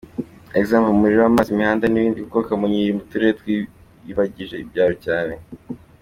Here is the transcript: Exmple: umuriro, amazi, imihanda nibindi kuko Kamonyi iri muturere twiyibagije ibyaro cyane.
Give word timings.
Exmple: 0.59 0.91
umuriro, 0.93 1.21
amazi, 1.23 1.49
imihanda 1.51 1.85
nibindi 1.87 2.19
kuko 2.25 2.37
Kamonyi 2.47 2.77
iri 2.81 2.97
muturere 2.97 3.31
twiyibagije 3.39 4.55
ibyaro 4.63 4.93
cyane. 5.05 5.33